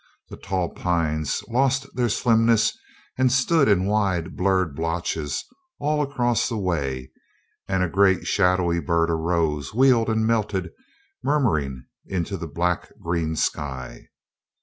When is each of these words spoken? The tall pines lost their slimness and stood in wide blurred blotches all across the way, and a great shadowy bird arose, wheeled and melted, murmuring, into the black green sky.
The 0.29 0.37
tall 0.37 0.73
pines 0.73 1.43
lost 1.47 1.85
their 1.95 2.09
slimness 2.09 2.75
and 3.19 3.31
stood 3.31 3.67
in 3.67 3.85
wide 3.85 4.35
blurred 4.35 4.75
blotches 4.75 5.45
all 5.77 6.01
across 6.01 6.49
the 6.49 6.57
way, 6.57 7.11
and 7.67 7.83
a 7.83 7.87
great 7.87 8.25
shadowy 8.25 8.79
bird 8.79 9.11
arose, 9.11 9.75
wheeled 9.75 10.09
and 10.09 10.25
melted, 10.25 10.71
murmuring, 11.23 11.85
into 12.07 12.35
the 12.35 12.47
black 12.47 12.89
green 12.99 13.35
sky. 13.35 14.07